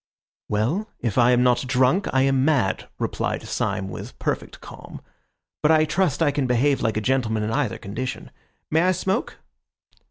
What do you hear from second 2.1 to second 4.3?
I am mad," replied Syme with